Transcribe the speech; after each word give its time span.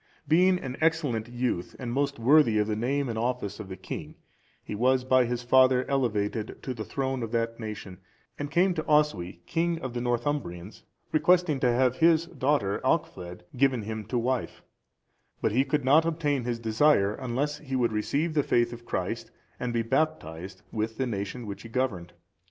Being 0.27 0.57
an 0.57 0.77
excellent 0.81 1.29
youth, 1.29 1.75
and 1.77 1.93
most 1.93 2.17
worthy 2.17 2.57
of 2.57 2.65
the 2.65 2.75
name 2.75 3.07
and 3.07 3.19
office 3.19 3.59
of 3.59 3.69
a 3.69 3.75
king, 3.75 4.15
he 4.63 4.73
was 4.73 5.03
by 5.03 5.25
his 5.25 5.43
father 5.43 5.85
elevated 5.87 6.57
to 6.63 6.73
the 6.73 6.83
throne 6.83 7.21
of 7.21 7.31
that 7.33 7.59
nation, 7.59 7.99
and 8.39 8.49
came 8.49 8.73
to 8.73 8.83
Oswy, 8.85 9.41
king 9.45 9.77
of 9.79 9.93
the 9.93 10.01
Northumbrians, 10.01 10.81
requesting 11.11 11.59
to 11.59 11.71
have 11.71 11.97
his 11.97 12.25
daughter 12.25 12.79
Alchfled(401) 12.83 13.41
given 13.55 13.81
him 13.83 14.03
to 14.05 14.17
wife; 14.17 14.63
but 15.39 15.51
he 15.51 15.63
could 15.63 15.85
not 15.85 16.03
obtain 16.03 16.45
his 16.45 16.57
desire 16.57 17.13
unless 17.13 17.59
he 17.59 17.75
would 17.75 17.91
receive 17.91 18.33
the 18.33 18.41
faith 18.41 18.73
of 18.73 18.87
Christ, 18.87 19.29
and 19.59 19.71
be 19.71 19.83
baptized, 19.83 20.63
with 20.71 20.97
the 20.97 21.05
nation 21.05 21.45
which 21.45 21.61
he 21.61 21.69
governed. 21.69 22.13